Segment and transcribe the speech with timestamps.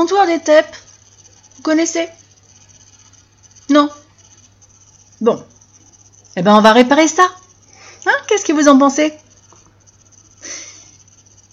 [0.00, 0.64] Comptoir des TEP,
[1.56, 2.08] vous connaissez?
[3.68, 3.90] Non.
[5.20, 5.44] Bon.
[6.36, 7.30] Eh ben, on va réparer ça.
[8.06, 8.16] Hein?
[8.26, 9.12] Qu'est-ce que vous en pensez?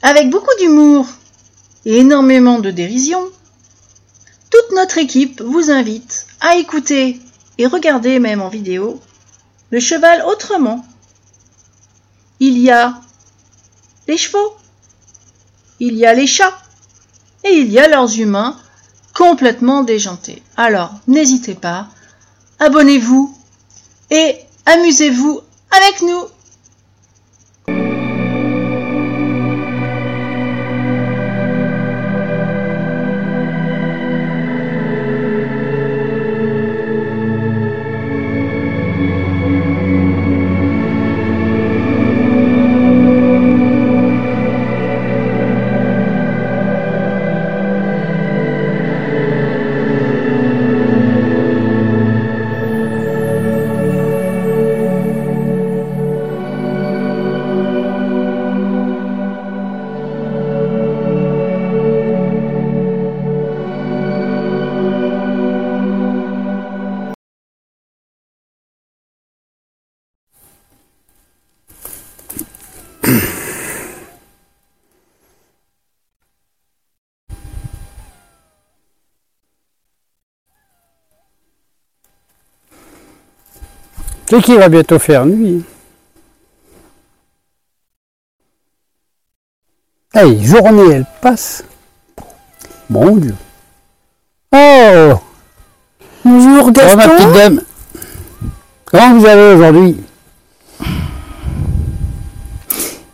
[0.00, 1.08] Avec beaucoup d'humour
[1.86, 3.20] et énormément de dérision,
[4.50, 7.20] toute notre équipe vous invite à écouter
[7.58, 9.02] et regarder même en vidéo
[9.70, 10.86] le cheval autrement.
[12.38, 12.94] Il y a
[14.06, 14.56] les chevaux,
[15.80, 16.56] il y a les chats
[17.46, 18.56] et il y a leurs humains
[19.14, 20.42] complètement déjantés.
[20.56, 21.88] Alors, n'hésitez pas,
[22.58, 23.34] abonnez-vous
[24.10, 26.24] et amusez-vous avec nous.
[84.28, 85.62] C'est qu'il va bientôt faire nuit.
[90.14, 91.62] Hey, journée, elle passe.
[92.88, 93.34] Mon Dieu.
[94.52, 95.20] Oh
[96.24, 97.32] Bonjour Oh, ma petite Gaston.
[97.34, 97.60] dame.
[98.86, 99.96] Comment vous allez aujourd'hui?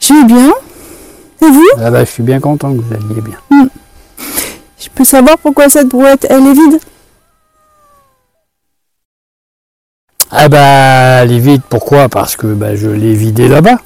[0.00, 0.52] Je vais bien.
[1.42, 1.68] Et vous?
[1.78, 3.38] Ah bah, je suis bien content que vous alliez bien.
[4.78, 6.80] Je peux savoir pourquoi cette brouette, elle est vide?
[10.30, 11.62] Ah bah, elle est vide.
[11.68, 12.08] Pourquoi?
[12.08, 13.76] Parce que bah, je l'ai vidée là-bas.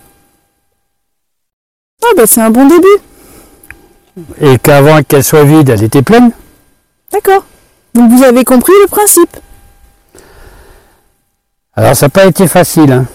[2.03, 2.87] Ah bah c'est un bon début.
[4.41, 6.33] Et qu'avant qu'elle soit vide, elle était pleine.
[7.12, 7.45] D'accord.
[7.95, 9.37] Donc vous avez compris le principe.
[11.75, 12.93] Alors ça n'a pas été facile.
[12.93, 13.06] hein.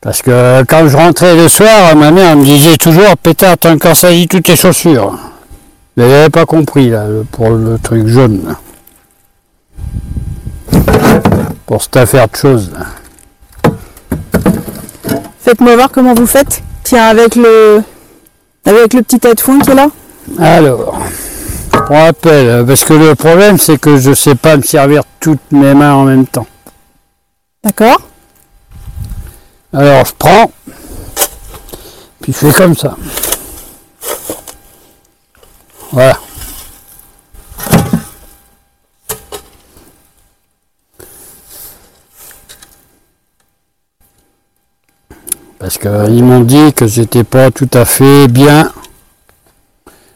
[0.00, 3.96] Parce que quand je rentrais le soir, ma mère me disait toujours Pétard, t'as encore
[3.96, 5.18] sali toutes tes chaussures.
[5.96, 8.40] Mais elle n'avait pas compris là, pour le truc jaune.
[8.46, 8.60] là.
[11.66, 12.70] Pour cette affaire de choses.
[12.72, 12.86] là.
[15.40, 16.62] Faites-moi voir comment vous faites.
[16.84, 17.82] Tiens, avec le
[18.64, 19.88] avec le petit headphone qui est là.
[20.38, 20.98] Alors,
[21.70, 25.52] pour rappel, euh, parce que le problème c'est que je sais pas me servir toutes
[25.52, 26.46] mes mains en même temps.
[27.62, 28.00] D'accord.
[29.72, 30.50] Alors je prends,
[32.20, 32.96] puis je fais comme ça.
[35.92, 36.18] Voilà.
[45.66, 48.72] Parce qu'ils m'ont dit que j'étais pas tout à fait bien,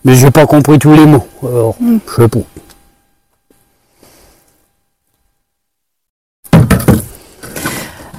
[0.05, 1.27] mais j'ai pas compris tous les mots.
[1.43, 2.39] Alors, je sais pas.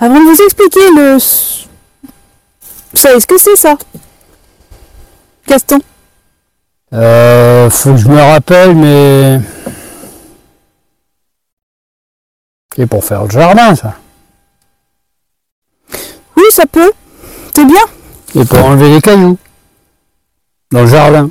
[0.02, 3.78] Avant de vous expliquer le vous savez ce que c'est ça?
[5.48, 5.80] Gaston?
[6.92, 9.40] Euh, faut que je me rappelle, mais.
[12.76, 13.96] C'est pour faire le jardin, ça.
[16.36, 16.92] Oui, ça peut.
[17.56, 17.82] C'est bien.
[18.36, 19.38] Et pour enlever les cailloux.
[20.72, 21.30] Dans le jardin.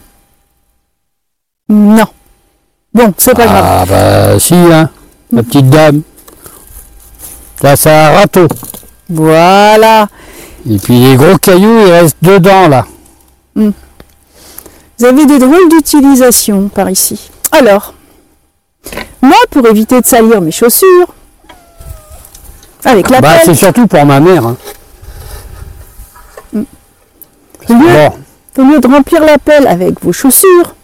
[1.69, 2.07] Non.
[2.93, 3.65] Bon, c'est pas grave.
[3.65, 4.91] Ah, bah, si, hein.
[5.33, 6.03] La petite dame.
[7.63, 8.49] Là, c'est un râteau.
[9.09, 10.09] Voilà.
[10.69, 12.87] Et puis les gros cailloux, ils restent dedans, là.
[13.55, 17.31] Vous avez des drôles d'utilisation par ici.
[17.53, 17.95] Alors,
[19.23, 21.15] moi, pour éviter de salir mes chaussures,
[22.85, 24.47] avec la Bah, pelle, c'est surtout pour ma mère.
[24.47, 24.57] Hein.
[26.55, 28.13] au lieu, Bon,
[28.59, 30.75] au lieu de remplir la pelle avec vos chaussures,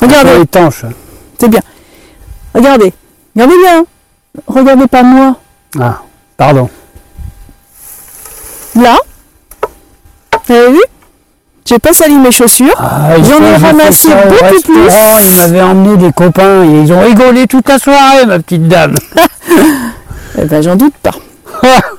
[0.00, 0.84] regardez, étanche.
[1.38, 1.60] c'est bien.
[2.54, 2.92] Regardez,
[3.34, 3.84] regardez bien.
[4.46, 5.36] Regardez pas moi.
[5.80, 6.02] Ah,
[6.36, 6.68] pardon.
[8.74, 8.96] Là,
[10.46, 10.82] vous avez vu?
[11.64, 12.74] J'ai pas sali mes chaussures.
[12.78, 14.88] Ah, J'en ai ramassé beaucoup plus.
[15.24, 18.96] Ils m'avaient emmené des copains et ils ont rigolé toute la soirée, ma petite dame.
[20.38, 21.12] Eh ben, j'en doute pas.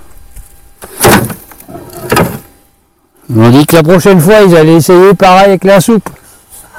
[3.30, 6.10] M'ont dit que la prochaine fois, ils allaient essayer pareil avec la soupe.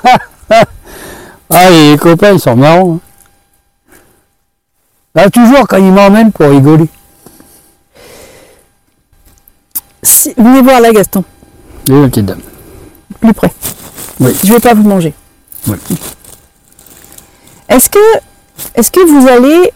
[0.50, 2.94] ah, les copains, ils sont marrants.
[2.94, 3.00] hein.
[5.14, 6.86] Là, toujours quand ils m'emmènent pour rigoler.
[10.02, 11.24] Si- venez voir là, Gaston.
[11.88, 12.40] Oui, petite dame.
[13.20, 13.52] plus près.
[14.20, 14.34] Oui.
[14.44, 15.14] Je vais pas vous manger.
[15.66, 15.76] Oui.
[17.68, 17.98] Est-ce que,
[18.74, 19.72] est-ce que vous allez,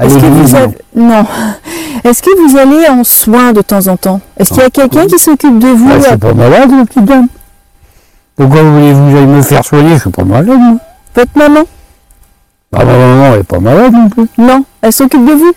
[0.00, 1.24] est-ce que vous avez- non,
[2.04, 4.20] est-ce que vous allez en soins de temps en temps?
[4.38, 5.88] Est-ce qu'il y a Ah, quelqu'un qui s'occupe de vous?
[5.88, 7.28] Bah, je suis pas malade, la petite dame.
[8.36, 9.94] Pourquoi voulez-vous que j'aille me faire soigner?
[9.96, 10.78] Je suis pas malade, moi.
[11.14, 11.60] Votre maman?
[12.74, 14.26] Ah, ma maman, elle est pas malade non plus.
[14.38, 15.52] Non, elle s'occupe de vous?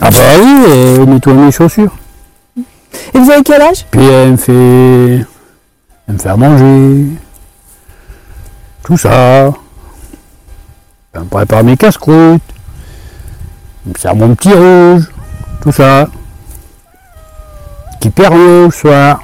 [0.00, 1.94] Ah, bah oui, elle nettoie mes chaussures.
[3.14, 3.84] Et vous avez quel âge?
[3.90, 5.26] Puis elle me fait.
[6.08, 7.06] Elle me fait à manger.
[8.84, 9.52] Tout ça.
[11.14, 12.40] Elle me prépare mes casse-croûtes.
[13.86, 15.10] Elle sert mon petit rouge.
[15.60, 16.08] Tout ça.
[17.98, 19.22] Petit pernod le soir.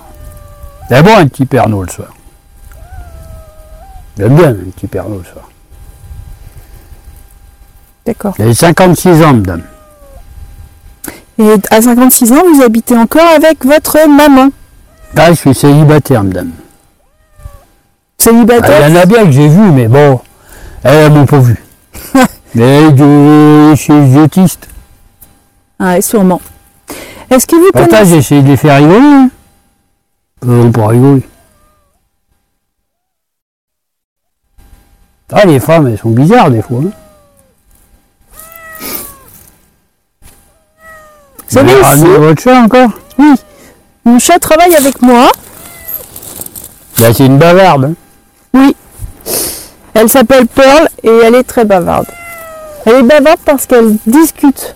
[0.89, 2.09] C'est bon un petit pernod le soir.
[4.17, 5.49] J'aime bien un petit pernod le soir.
[8.07, 8.35] D'accord.
[8.39, 9.63] J'ai 56 ans, madame.
[11.39, 14.49] Et à 56 ans, vous habitez encore avec votre maman
[15.17, 16.51] Ah, je suis célibataire, madame.
[17.39, 17.45] Ah,
[18.19, 20.21] célibataire Il y en a bien que j'ai vu, mais bon,
[20.83, 21.63] elles m'ont pas vu.
[22.59, 24.69] mais de chez les autistes.
[25.79, 26.41] Ah, ouais, sûrement.
[27.31, 28.99] Est-ce que vous Pourtant, connaissez j'ai essayé de les faire rigoler.
[28.99, 29.31] hein.
[30.47, 31.23] Euh, rigoler.
[35.33, 36.81] Ah, les femmes, elles sont bizarres des fois.
[36.85, 36.91] hein.
[41.51, 43.35] Vous savez votre chat encore Oui.
[44.05, 45.31] Mon chat travaille avec moi.
[46.99, 47.85] Bah, c'est une bavarde.
[47.85, 47.95] hein.
[48.55, 48.77] Oui.
[49.95, 52.07] Elle s'appelle Pearl et elle est très bavarde.
[52.89, 54.75] Elle est bavarde parce qu'elle discute.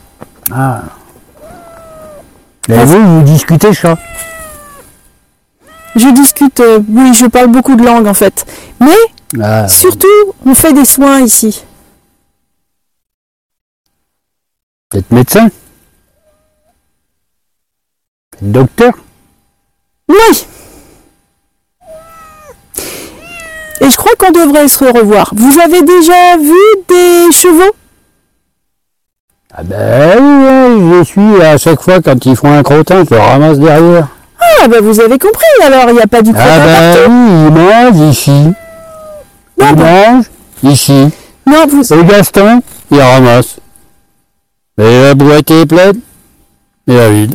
[0.52, 0.82] Ah.
[2.68, 3.96] Et vous, vous discutez chat
[5.96, 8.44] Je discute, euh, oui, je parle beaucoup de langues en fait.
[8.80, 9.66] Mais ah.
[9.66, 10.08] surtout,
[10.44, 11.64] on fait des soins ici.
[14.90, 15.48] Vous êtes médecin?
[18.38, 18.92] Vous êtes Docteur?
[20.10, 20.46] Oui.
[23.80, 25.32] Et je crois qu'on devrait se revoir.
[25.34, 26.60] Vous avez déjà vu
[26.90, 27.74] des chevaux?
[29.54, 33.14] Ah ben oui, oui, je suis à chaque fois quand ils font un crottin, je
[33.14, 34.08] le ramasse derrière.
[34.40, 37.10] Ah bah vous avez compris alors, il n'y a pas du Ah crottin ben partout.
[37.10, 38.52] oui, ils mangent ici.
[39.60, 40.30] Non, Ils mangent
[40.62, 41.08] ici.
[41.46, 41.92] non, vous...
[41.92, 43.56] Et Gaston, il ramasse.
[44.78, 46.00] Et la boîte est pleine,
[46.88, 47.34] et la vide.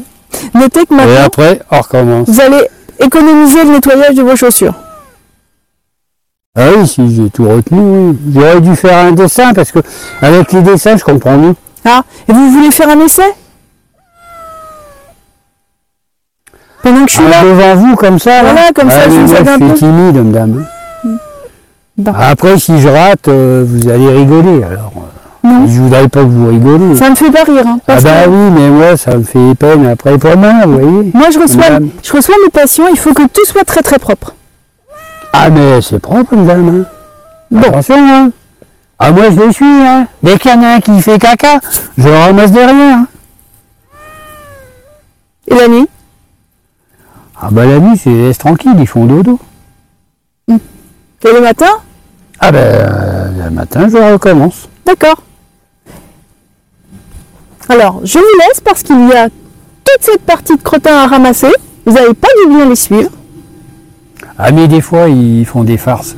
[0.55, 2.27] notez que Et maintenant, après, on recommence.
[2.29, 2.67] vous allez
[2.99, 4.73] économiser le nettoyage de vos chaussures.
[6.57, 8.17] Ah oui, si j'ai tout retenu, oui.
[8.33, 9.79] J'aurais dû faire un dessin parce que
[10.23, 11.53] avec les dessins, je comprends mieux.
[11.85, 13.33] Ah, et vous voulez faire un essai?
[16.83, 18.43] Pendant que je suis Ah, là devant vous, comme ça.
[18.43, 18.51] là.
[18.53, 20.65] Voilà, comme ça, Ah, je vous aide un je suis timide, madame.
[21.97, 22.13] Bon.
[22.15, 24.63] Après, si je rate, euh, vous allez rigoler.
[24.63, 25.67] Alors, euh, Non.
[25.67, 26.95] je voudrais pas que vous rigolez.
[26.95, 27.63] Ça me fait pas rire.
[27.65, 30.73] Hein, Ah bah que oui, mais moi, ça me fait peine après pour moi, vous
[30.79, 31.11] voyez.
[31.13, 31.89] Moi, je reçois, Madame.
[32.03, 34.33] je reçois mes patients, il faut que tout soit très très propre.
[35.33, 36.83] Ah mais c'est propre, madame.
[36.83, 36.85] Hein.
[37.49, 37.67] Bon.
[37.67, 38.29] Attention, hein.
[38.99, 40.07] Ah moi, je le suis, hein.
[40.23, 41.59] Dès qu'il y en a un qui fait caca,
[41.97, 42.97] je le ramasse derrière.
[42.97, 43.07] hein.
[45.47, 45.87] Et la nuit?
[47.39, 49.39] Ah bah la nuit, c'est laisse tranquille, ils font dodo.
[50.49, 50.53] Et
[51.33, 51.69] le matin?
[52.39, 54.67] Ah ben, euh, le matin, je recommence.
[54.85, 55.21] D'accord.
[57.69, 61.51] Alors, je vous laisse parce qu'il y a toute cette partie de crottin à ramasser.
[61.85, 63.11] Vous n'avez pas dû bien les suivre.
[64.37, 66.15] Ah mais des fois, ils font des farces.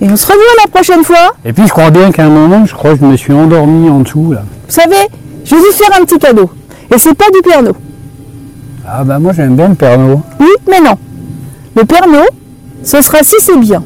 [0.00, 1.34] Et on se revoit la prochaine fois.
[1.44, 3.90] Et puis, je crois bien qu'à un moment, je crois que je me suis endormi
[3.90, 4.42] en dessous, là.
[4.68, 5.08] Vous savez,
[5.44, 6.50] je vais vous faire un petit cadeau.
[6.94, 7.74] Et c'est pas du Pernod.
[8.86, 10.20] Ah bah moi, j'aime bien le Pernod.
[10.40, 10.96] Oui, mais non.
[11.74, 12.28] Le Pernod,
[12.82, 13.82] ce sera si c'est bien.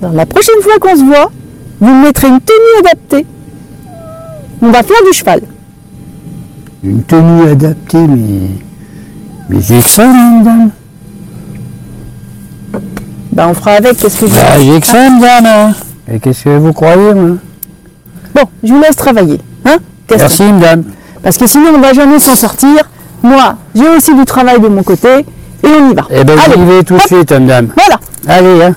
[0.00, 1.30] La prochaine fois qu'on se voit,
[1.80, 3.26] vous me mettrez une tenue adaptée.
[4.60, 5.42] On va faire du cheval.
[6.82, 8.48] Une tenue adaptée, mais...
[9.48, 10.70] Mais j'ai ça, madame.
[13.32, 15.46] Ben, on fera avec, qu'est-ce que je Bah, j'ai que ça, madame.
[15.46, 15.74] hein.
[16.12, 17.36] Et qu'est-ce que vous croyez, moi
[18.34, 19.40] Bon, je vous laisse travailler.
[19.64, 19.76] Hein
[20.10, 20.84] Merci, madame.
[21.22, 22.88] Parce que sinon, on va jamais s'en sortir.
[23.22, 25.20] Moi, j'ai aussi du travail de mon côté.
[25.64, 26.02] Et on y va.
[26.10, 27.68] Eh ben, Allez, j'y vais tout de suite, madame.
[27.76, 28.00] Voilà.
[28.28, 28.74] Allez, hein.